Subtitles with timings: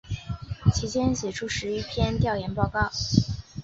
[0.73, 2.89] 其间写出十余篇调研报告。